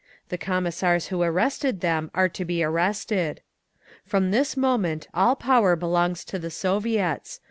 [0.29, 3.41] The Commissars who arrested them are to be arrested.
[4.03, 7.39] "From this moment all power belongs to the Soviets.